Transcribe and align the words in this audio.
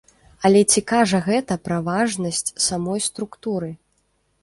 Але 0.47 0.61
ці 0.73 0.81
кажа 0.91 1.19
гэта 1.27 1.59
пра 1.69 1.79
важнасць 1.91 2.53
самой 2.69 3.07
структуры? 3.13 3.71